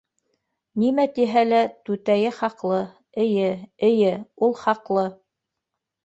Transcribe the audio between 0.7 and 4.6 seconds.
Нимә тиһә лә түтәйе хаҡлы, эйе, эйе, ул